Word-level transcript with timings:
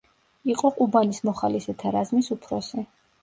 იყო 0.53 0.71
ყუბანის 0.77 1.19
მოხალისეთა 1.29 1.93
რაზმის 1.99 2.31
უფროსი. 2.39 2.87